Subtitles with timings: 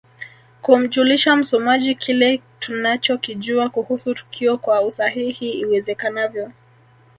[0.61, 6.51] Kumjulisha msomaji kile tunachokijua kuhusu tukio kwa usahihi iwezekanavyo